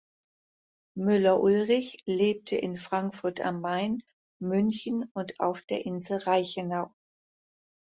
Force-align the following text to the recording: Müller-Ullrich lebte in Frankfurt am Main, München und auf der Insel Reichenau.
Müller-Ullrich 0.97 2.01
lebte 2.07 2.55
in 2.55 2.75
Frankfurt 2.75 3.39
am 3.39 3.61
Main, 3.61 4.01
München 4.41 5.05
und 5.13 5.39
auf 5.39 5.61
der 5.61 5.85
Insel 5.85 6.17
Reichenau. 6.17 6.91